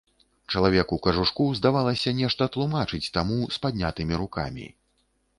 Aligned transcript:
Чалавек 0.53 0.93
у 0.95 0.97
кажушку, 1.07 1.45
здавалася, 1.59 2.13
нешта 2.19 2.47
тлумачыць 2.55 3.11
таму, 3.17 3.37
з 3.57 3.61
паднятымі 3.65 4.13
рукамі. 4.23 4.65